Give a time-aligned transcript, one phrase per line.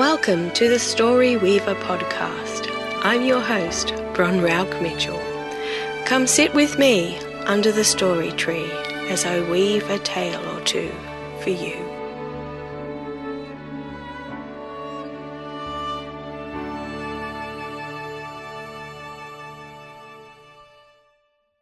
[0.00, 2.70] Welcome to the Story Weaver podcast.
[3.04, 5.20] I'm your host, Bron Rauk-Mitchell.
[6.06, 8.72] Come sit with me under the story tree
[9.10, 10.90] as I weave a tale or two
[11.42, 11.76] for you.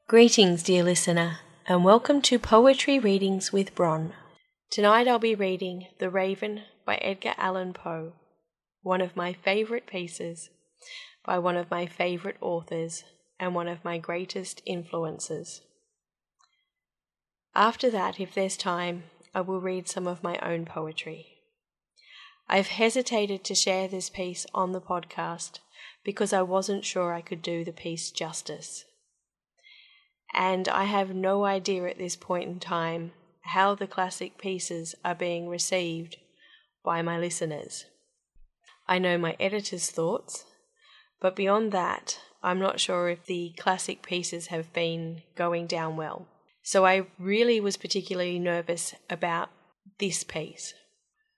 [0.07, 4.13] Greetings, dear listener, and welcome to Poetry Readings with Bron.
[4.71, 8.13] Tonight I'll be reading The Raven by Edgar Allan Poe,
[8.83, 10.51] one of my favourite pieces
[11.25, 13.05] by one of my favourite authors
[13.39, 15.61] and one of my greatest influences.
[17.55, 19.05] After that, if there's time,
[19.35, 21.27] I will read some of my own poetry.
[22.49, 25.59] I've hesitated to share this piece on the podcast
[26.03, 28.85] because I wasn't sure I could do the piece justice.
[30.33, 35.15] And I have no idea at this point in time how the classic pieces are
[35.15, 36.17] being received
[36.85, 37.85] by my listeners.
[38.89, 40.45] I know my editor's thoughts,
[41.21, 46.27] but beyond that, I'm not sure if the classic pieces have been going down well.
[46.63, 49.51] So I really was particularly nervous about
[49.99, 50.75] this piece.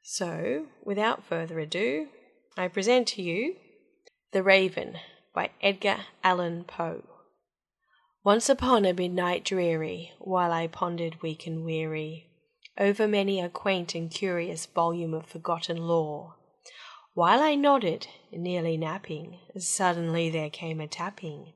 [0.02, 2.08] So, without further ado,
[2.56, 3.56] I present to you
[4.32, 4.98] The Raven
[5.34, 7.04] by Edgar Allan Poe.
[8.22, 12.28] Once upon a midnight dreary, while I pondered weak and weary
[12.78, 16.36] over many a quaint and curious volume of forgotten lore,
[17.20, 21.52] while I nodded, nearly napping, suddenly there came a tapping,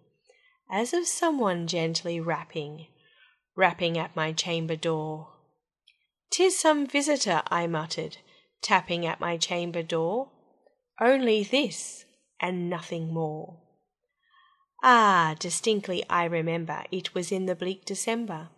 [0.70, 2.88] as of someone gently rapping,
[3.56, 5.32] rapping at my chamber door.
[6.28, 8.18] "'Tis some visitor," I muttered,
[8.60, 10.32] tapping at my chamber door.
[11.00, 12.04] "Only this,
[12.38, 13.62] and nothing more."
[14.82, 18.50] Ah, distinctly I remember It was in the bleak December,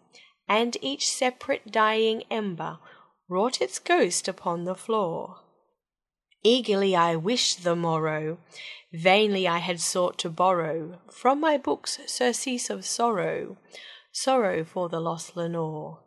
[0.49, 2.81] And each separate dying ember
[3.29, 5.46] Wrought its ghost upon the floor.
[6.49, 8.39] Eagerly I wished the morrow,
[8.93, 13.57] Vainly I had sought to borrow From my books surcease of sorrow,
[14.13, 16.05] Sorrow for the lost Lenore,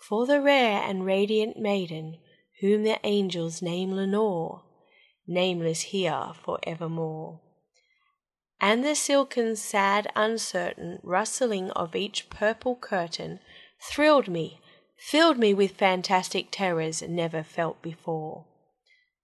[0.00, 2.18] For the rare and radiant maiden
[2.60, 4.64] Whom the angels name Lenore,
[5.24, 7.42] Nameless here for evermore.
[8.60, 13.38] And the silken, sad, uncertain Rustling of each purple curtain
[13.80, 14.60] Thrilled me,
[14.98, 18.46] filled me with fantastic terrors Never felt before.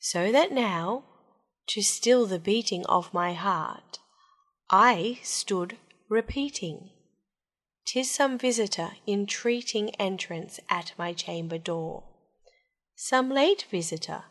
[0.05, 1.05] So that now,
[1.69, 4.01] to still the beating of my heart,
[4.69, 6.91] I stood repeating,
[7.87, 12.03] "'Tis some visitor entreating entrance at my chamber door,
[12.97, 14.25] Some late visitor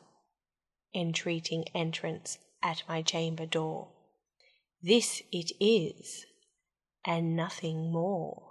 [0.93, 3.93] entreating entrance at my chamber door.
[4.81, 6.25] This it is,
[7.05, 8.50] and nothing more.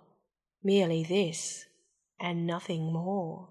[0.63, 1.65] Merely this,
[2.19, 3.49] and nothing more.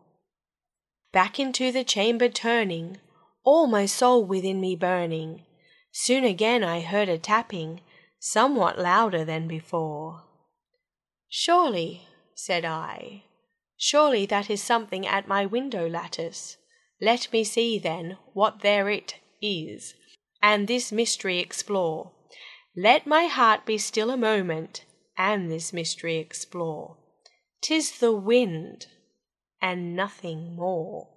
[1.13, 2.99] Back into the chamber turning,
[3.43, 5.45] all my soul within me burning,
[5.91, 7.81] soon again I heard a tapping,
[8.21, 10.23] somewhat louder than before.
[11.29, 13.25] Surely, said I,
[13.77, 16.59] surely that is something at my window lattice.
[17.01, 19.95] Let me see, then, what there it is,
[20.41, 22.13] and this mystery explore.
[22.77, 24.85] Let my heart be still a moment,
[25.19, 26.99] and this mystery explore.
[27.63, 28.87] 'Tis the wind,
[29.61, 31.09] and nothing more.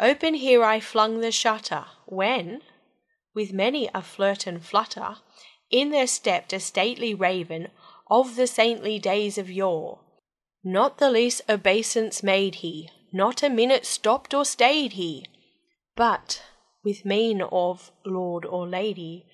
[0.00, 2.62] Open here I flung the shutter, when,
[3.34, 5.16] with many a flirt and flutter,
[5.70, 7.68] in there stepped a stately raven
[8.10, 10.00] of the saintly days of yore.
[10.64, 15.26] Not the least obeisance made he, not a minute stopped or stayed he,
[15.94, 16.42] but,
[16.82, 19.26] with mien of lord or lady,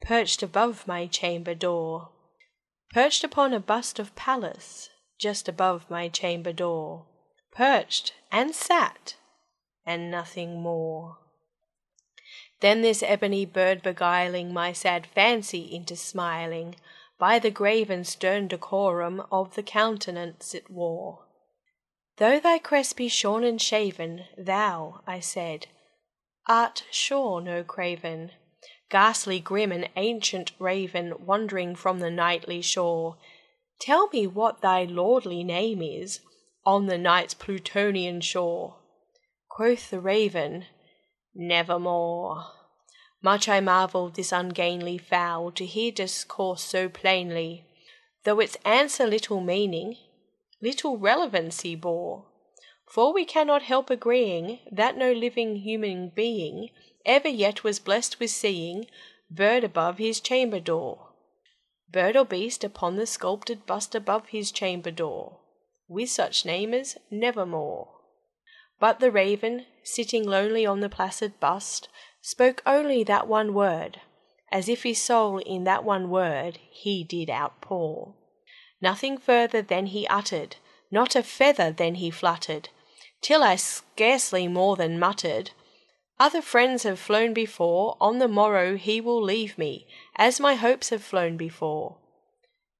[0.00, 2.12] perched above my chamber door,
[2.92, 7.06] perched upon a bust of Pallas, just above my chamber door,
[7.52, 9.16] perched and sat,
[9.84, 11.18] and nothing more.
[12.60, 16.76] Then this ebony bird beguiling my sad fancy into smiling,
[17.18, 21.26] by the grave and stern decorum of the countenance it wore.
[22.16, 25.66] Though thy crest be shorn and shaven, thou, I said,
[26.48, 28.32] art sure no craven,
[28.88, 33.18] ghastly grim and ancient raven wandering from the nightly shore.
[33.80, 36.20] Tell me what thy lordly name is
[36.66, 38.76] on the night's Plutonian shore.
[39.48, 40.66] Quoth the raven,
[41.34, 42.44] Nevermore.
[43.22, 47.64] Much I marvelled this ungainly fowl to hear discourse so plainly,
[48.24, 49.96] though its answer little meaning,
[50.60, 52.26] little relevancy bore.
[52.86, 56.68] For we cannot help agreeing that no living human being
[57.06, 58.86] ever yet was blessed with seeing
[59.30, 61.09] bird above his chamber door,
[61.92, 65.38] bird or beast upon the sculptured bust above his chamber door,
[65.88, 67.88] with such name as Nevermore.
[68.78, 71.88] But the raven, sitting lonely on the placid bust,
[72.22, 74.00] spoke only that one word,
[74.52, 78.14] as if his soul in that one word he did outpour.
[78.80, 80.56] Nothing further than he uttered,
[80.90, 82.68] not a feather then he fluttered,
[83.20, 85.50] till I scarcely more than muttered,
[86.20, 89.86] Other friends have flown before, on the morrow he will leave me,
[90.16, 91.96] as my hopes have flown before.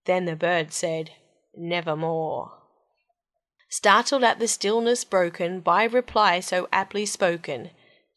[0.05, 1.13] Then the bird said,
[1.57, 2.53] Nevermore.
[3.71, 7.71] Startled at the stillness broken by reply so aptly spoken,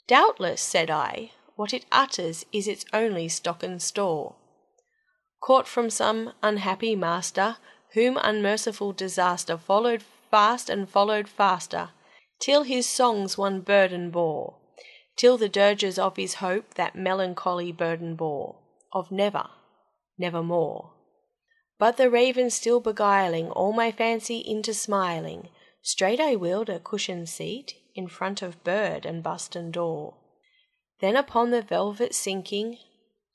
[0.07, 4.35] Doubtless, said I, what it utters is its only stock and store.
[5.39, 7.55] Caught from some unhappy master,
[7.93, 11.91] whom unmerciful disaster followed fast and followed faster,
[12.39, 14.57] till his songs one burden bore,
[15.15, 18.57] till the dirges of his hope that melancholy burden bore,
[18.91, 19.49] of never,
[20.17, 20.93] nevermore.
[21.77, 25.49] But the raven still beguiling all my fancy into smiling,
[25.81, 30.15] straight I wheeled a cushioned seat in front of bird and bust and door.
[30.99, 32.77] Then upon the velvet sinking,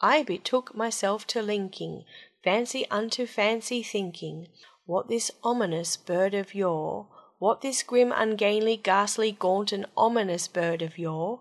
[0.01, 2.05] I betook myself to linking
[2.43, 4.49] fancy unto fancy thinking
[4.87, 7.09] what this ominous bird of yore,
[7.39, 11.41] what this grim, ungainly, ghastly, gaunt, and ominous bird of yore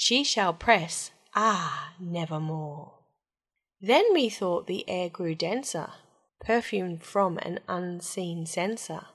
[0.00, 3.00] she shall press, ah, nevermore.
[3.82, 5.92] Then methought the air grew denser,
[6.40, 9.08] perfumed from an unseen censer,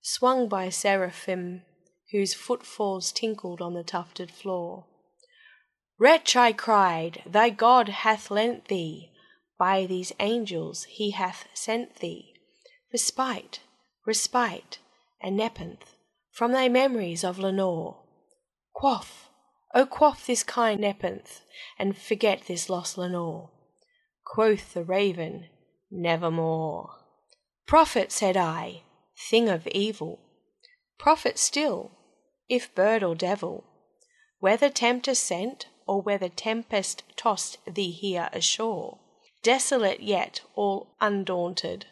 [0.00, 1.62] swung by seraphim
[2.12, 4.86] whose footfalls tinkled on the tufted floor.
[5.98, 9.10] Wretch, I cried, thy God hath lent thee,
[9.58, 12.34] by these angels he hath sent thee,
[12.92, 13.58] respite,
[14.06, 14.78] respite,
[15.20, 15.96] and nepenthe
[16.30, 17.96] from thy memories of Lenore.
[18.72, 19.28] Quaff,
[19.74, 21.40] oh quaff this kind nepenthe,
[21.78, 23.50] and forget this lost Lenore.
[24.24, 25.46] Quoth the raven,
[25.90, 26.90] Nevermore.
[27.66, 28.82] Prophet, said I,
[29.28, 30.20] thing of evil,
[30.98, 31.92] prophet still,
[32.48, 33.64] if bird or devil,
[34.38, 38.98] whether tempter sent or whether tempest tossed thee here ashore,
[39.42, 41.86] desolate yet all undaunted,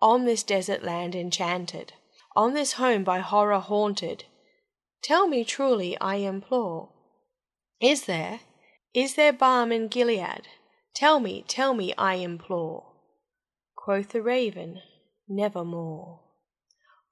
[0.00, 1.92] on this desert land enchanted,
[2.34, 4.24] on this home by horror haunted,
[5.02, 6.90] tell me truly, I implore,
[7.80, 8.40] is there,
[8.94, 10.48] is there balm in Gilead?
[10.94, 12.84] Tell me, tell me, I implore.
[13.74, 14.80] Quoth the raven,
[15.28, 16.20] Nevermore.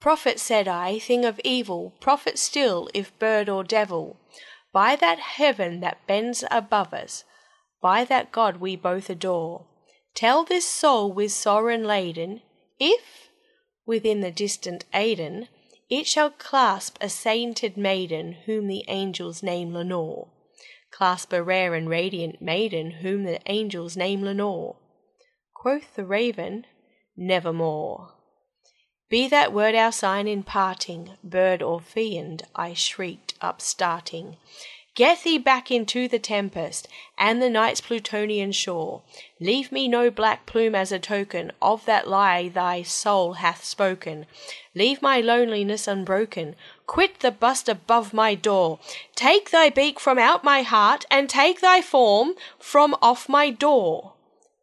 [0.01, 4.17] Prophet, said I, thing of evil, prophet still, if bird or devil,
[4.73, 7.25] by that heaven that bends above us,
[7.81, 9.67] by that God we both adore,
[10.15, 12.41] tell this soul with sorrow laden,
[12.79, 13.29] if,
[13.87, 15.49] within the distant Aidenn,
[15.89, 20.29] it shall clasp a sainted maiden whom the angels name Lenore,
[20.95, 24.77] clasp a rare and radiant maiden whom the angels name Lenore.
[25.53, 26.65] Quoth the raven,
[27.17, 28.13] Nevermore.
[29.11, 34.37] Be that word our sign in parting, bird or fiend, I shrieked, upstarting.
[34.95, 36.87] Get thee back into the tempest,
[37.19, 39.03] and the night's Plutonian shore.
[39.41, 44.27] Leave me no black plume as a token of that lie thy soul hath spoken.
[44.73, 46.55] Leave my loneliness unbroken.
[46.87, 48.79] Quit the bust above my door.
[49.15, 54.15] Take thy beak from out my heart, and take thy form from off my door.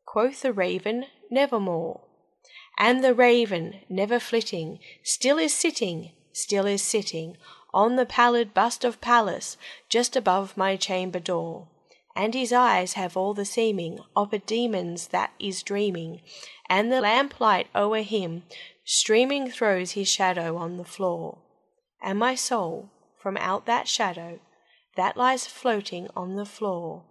[0.06, 2.01] Quoth the raven, Nevermore.
[2.78, 7.38] And the raven, never flitting, still is sitting, still is sitting,
[7.74, 9.58] on the pallid bust of Pallas,
[9.90, 11.68] just above my chamber door.
[12.16, 16.22] and his eyes have all the seeming of a demon's that is dreaming,
[16.70, 18.44] and the lamplight o'er him
[18.84, 21.38] streaming throws his shadow on the floor.
[22.01, 24.39] And my soul, from out that shadow
[24.96, 27.03] that lies floating on the floor,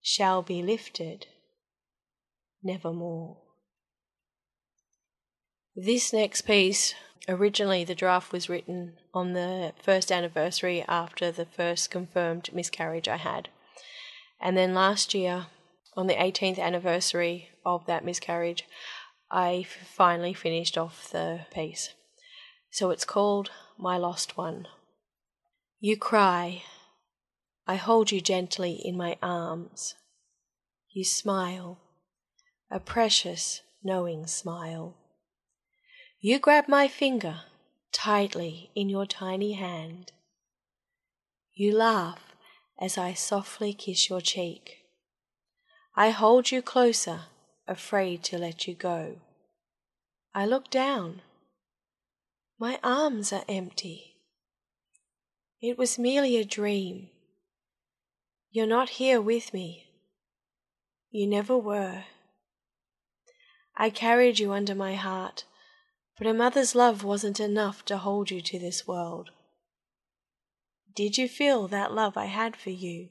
[0.00, 1.26] shall be lifted
[2.62, 3.38] nevermore.
[5.76, 6.94] This next piece,
[7.28, 13.16] originally the draft was written on the first anniversary after the first confirmed miscarriage I
[13.16, 13.48] had.
[14.40, 15.46] And then last year,
[15.96, 18.64] on the 18th anniversary of that miscarriage,
[19.30, 21.90] I finally finished off the piece.
[22.70, 23.50] So it's called
[23.80, 24.66] My Lost One.
[25.78, 26.64] You cry.
[27.64, 29.94] I hold you gently in my arms.
[30.90, 31.78] You smile,
[32.72, 34.96] a precious, knowing smile.
[36.18, 37.42] You grab my finger
[37.92, 40.10] tightly in your tiny hand.
[41.54, 42.34] You laugh
[42.80, 44.78] as I softly kiss your cheek.
[45.94, 47.26] I hold you closer,
[47.68, 49.20] afraid to let you go.
[50.34, 51.22] I look down.
[52.60, 54.16] My arms are empty.
[55.60, 57.10] It was merely a dream.
[58.50, 59.86] You're not here with me.
[61.10, 62.04] You never were.
[63.76, 65.44] I carried you under my heart,
[66.16, 69.30] but a mother's love wasn't enough to hold you to this world.
[70.96, 73.10] Did you feel that love I had for you?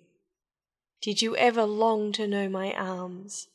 [1.01, 3.47] Did you ever long to know my arms?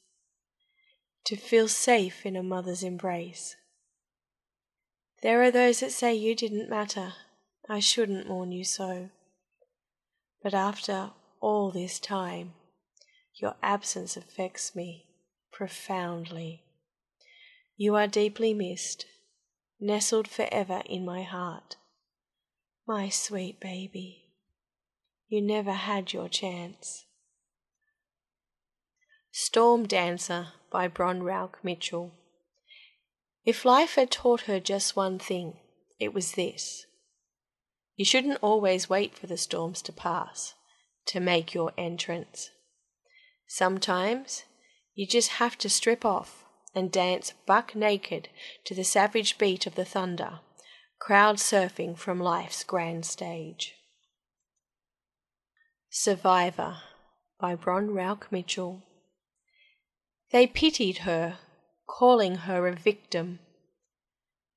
[1.26, 3.56] To feel safe in a mother's embrace?
[5.22, 7.14] There are those that say you didn't matter.
[7.68, 9.10] I shouldn't mourn you so.
[10.42, 12.54] But after all this time,
[13.36, 15.06] your absence affects me
[15.52, 16.64] profoundly.
[17.76, 19.06] You are deeply missed,
[19.80, 21.76] nestled forever in my heart.
[22.86, 24.24] My sweet baby.
[25.28, 27.06] You never had your chance.
[29.30, 32.12] Storm Dancer by Bron Rauk-Mitchell.
[33.44, 35.58] If life had taught her just one thing,
[35.98, 36.86] it was this.
[37.96, 40.54] You shouldn't always wait for the storms to pass
[41.06, 42.50] to make your entrance.
[43.46, 44.44] Sometimes
[44.94, 46.44] you just have to strip off
[46.74, 48.28] and dance buck naked
[48.64, 50.40] to the savage beat of the thunder,
[50.98, 53.74] crowd surfing from life's grand stage.
[55.90, 56.78] Survivor
[57.38, 58.82] by Bron Rauk-Mitchell.
[60.30, 61.38] They pitied her,
[61.98, 63.38] calling her a victim.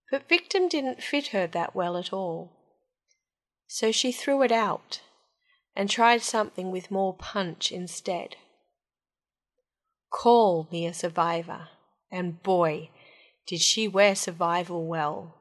[0.10, 2.54] But victim didn't fit her that well at all.
[3.68, 5.01] So she threw it out
[5.75, 8.38] and tried something with more punch instead.
[10.10, 11.68] Call me a survivor,
[12.10, 12.89] and boy,
[13.46, 15.36] did she wear survival well.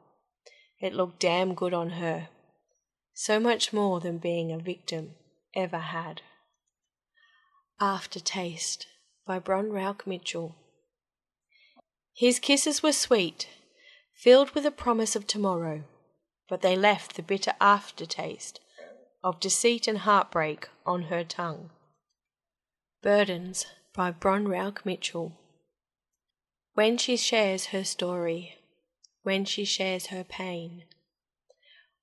[0.81, 2.29] It looked damn good on her,
[3.15, 5.15] so much more than being a victim
[5.55, 6.23] ever had.
[7.81, 8.89] Aftertaste
[9.25, 10.57] by Bron Rauk-Mitchell.
[12.17, 13.49] His kisses were sweet,
[14.15, 15.83] filled with a promise of tomorrow,
[16.49, 18.61] but they left the bitter aftertaste
[19.25, 21.71] of deceit and heartbreak on her tongue.
[23.03, 25.33] Burdens by Bron Rauk-Mitchell.
[26.75, 28.59] When she shares her story,
[29.23, 30.85] when she shares her pain,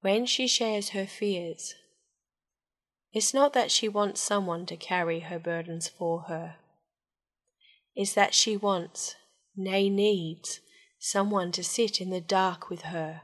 [0.01, 1.75] when she shares her fears,
[3.13, 6.55] it's not that she wants someone to carry her burdens for her.
[7.95, 9.15] It's that she wants,
[9.55, 10.59] nay needs,
[10.99, 13.21] someone to sit in the dark with her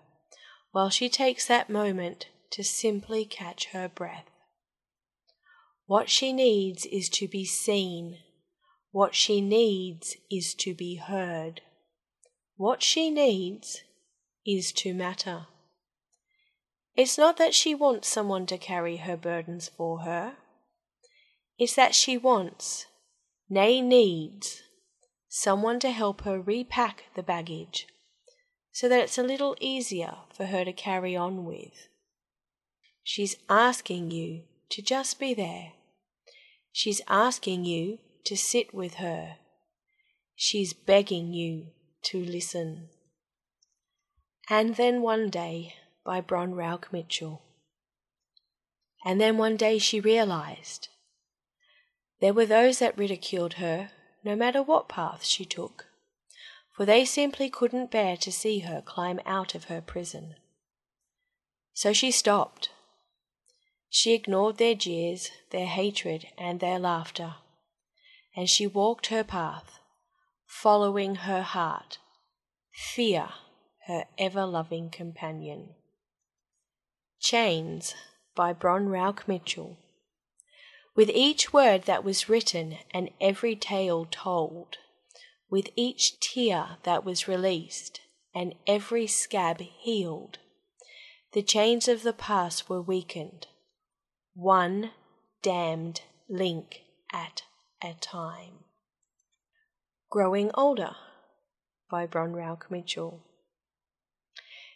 [0.72, 4.29] while she takes that moment to simply catch her breath.
[5.86, 8.17] What she needs is to be seen.
[8.91, 11.62] What she needs is to be heard.
[12.57, 13.81] What she needs
[14.46, 15.48] is to matter.
[16.96, 20.38] It's not that she wants someone to carry her burdens for her.
[21.57, 22.86] It's that she wants,
[23.50, 24.62] nay, needs,
[25.38, 27.88] someone to help her repack the baggage
[28.72, 31.89] so that it's a little easier for her to carry on with.
[33.03, 35.74] She's asking you to just be there.
[36.72, 39.36] She's asking you to sit with her.
[40.36, 41.67] She's begging you
[42.06, 42.89] to listen.
[44.50, 47.44] And then one day, by Bron Rauk-Mitchell.
[49.06, 50.89] And then one day she realized
[52.22, 53.91] there were those that ridiculed her
[54.24, 55.86] no matter what path she took,
[56.75, 60.36] for they simply couldn't bear to see her climb out of her prison.
[61.74, 62.69] So she stopped.
[63.89, 67.36] She ignored their jeers, their hatred, and their laughter,
[68.36, 69.79] and she walked her path,
[70.45, 71.97] following her heart,
[72.71, 73.29] fear,
[73.88, 75.69] her ever loving companion.
[77.19, 77.95] Chains
[78.36, 79.77] by Bron Rauk-Mitchell.
[80.97, 84.79] With each word that was written and every tale told,
[85.47, 88.01] with each tear that was released
[88.33, 90.39] and every scab healed,
[91.33, 93.45] the chains of the past were weakened,
[94.33, 94.89] one
[95.43, 96.81] damned link
[97.13, 97.43] at
[97.83, 98.63] a time.
[100.09, 100.95] Growing Older
[101.91, 103.21] by Bron Rauk-Mitchell.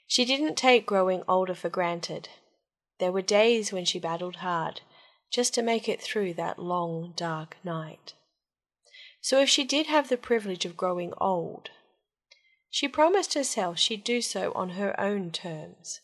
[0.05, 2.29] She didn't take growing older for granted.
[2.99, 4.81] There were days when she battled hard
[5.31, 8.13] just to make it through that long, dark night.
[9.21, 11.69] So if she did have the privilege of growing old,
[12.69, 16.01] she promised herself she'd do so on her own terms,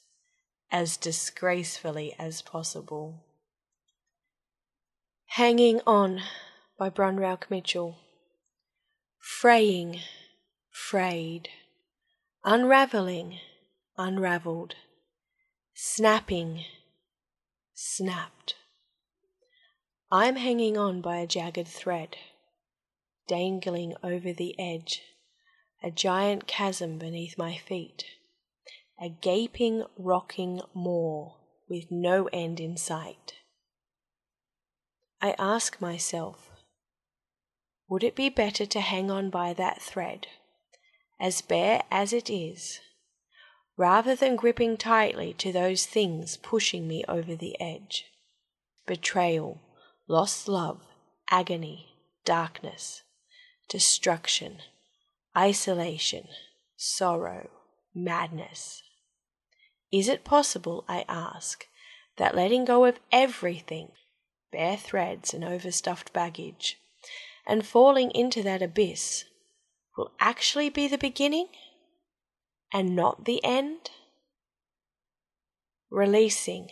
[0.72, 3.24] as disgracefully as possible.
[5.32, 6.22] Hanging On
[6.78, 7.98] by Bron Rauk-Mitchell.
[9.20, 10.00] Fraying,
[10.72, 11.50] frayed,
[12.44, 13.40] unravelling,
[13.98, 14.76] unravelled,
[15.74, 16.64] snapping,
[17.74, 18.56] snapped.
[20.12, 22.16] I'm hanging on by a jagged thread,
[23.28, 25.02] dangling over the edge,
[25.84, 28.06] a giant chasm beneath my feet,
[29.02, 31.34] a gaping, rocking maw
[31.70, 33.34] with no end in sight.
[35.22, 36.52] I ask myself,
[37.90, 40.28] would it be better to hang on by that thread,
[41.20, 42.80] as bare as it is,
[43.76, 48.06] rather than gripping tightly to those things pushing me over the edge.
[48.86, 49.62] Betrayal,
[50.08, 50.82] lost love,
[51.30, 51.88] agony,
[52.26, 53.04] darkness,
[53.70, 54.60] destruction,
[55.38, 56.26] isolation,
[56.76, 57.50] sorrow,
[57.94, 58.84] madness.
[59.92, 61.66] Is it possible, I ask,
[62.18, 63.92] that letting go of everything,
[64.52, 66.78] bare threads and overstuffed baggage,
[67.46, 69.26] and falling into that abyss
[69.96, 71.48] will actually be the beginning?
[72.74, 73.92] and not the end?
[75.90, 76.70] Releasing,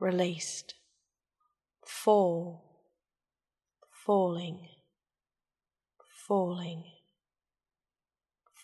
[0.00, 0.74] released,
[1.86, 2.64] fall,
[3.90, 4.68] falling,
[6.26, 6.84] falling,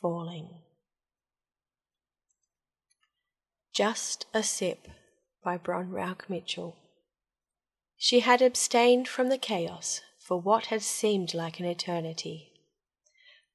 [0.00, 0.48] falling.
[3.72, 4.88] Just a Sip
[5.42, 6.76] by Bron Rauk-Mitchell.
[7.96, 12.52] She had abstained from the chaos for what had seemed like an eternity,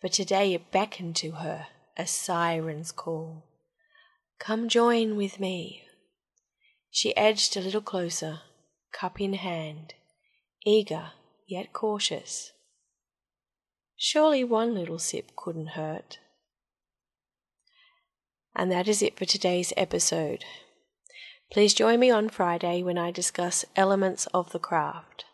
[0.01, 3.45] but today it beckoned to her a siren's call.
[4.39, 5.84] Come join with me.
[6.91, 8.41] She edged a little closer,
[8.95, 9.93] cup in hand,
[10.65, 11.12] eager
[11.45, 12.53] yet cautious.
[13.97, 16.19] Surely one little sip couldn't hurt.
[18.55, 20.45] And that is it for today's episode.
[21.51, 25.25] Please join me on Friday when I discuss elements of the craft,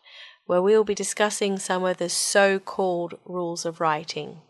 [0.46, 4.42] where we will be discussing some of the so called rules of writing.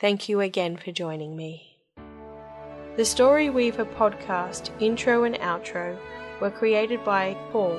[0.00, 1.76] Thank you again for joining me.
[2.96, 5.98] The Story Weaver podcast intro and outro
[6.40, 7.78] were created by Paul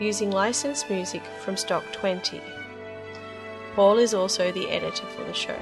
[0.00, 2.40] using licensed music from Stock 20.
[3.74, 5.58] Paul is also the editor for the show.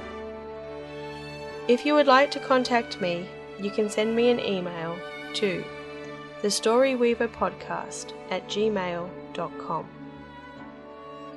[1.67, 3.27] If you would like to contact me,
[3.59, 4.97] you can send me an email
[5.35, 5.63] to
[6.41, 9.87] thestoryweaverpodcast at gmail.com.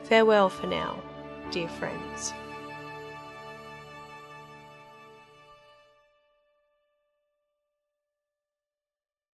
[0.05, 1.03] Farewell for now,
[1.51, 2.33] dear friends.